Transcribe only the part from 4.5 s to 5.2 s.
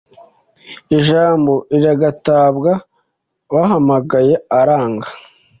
aranga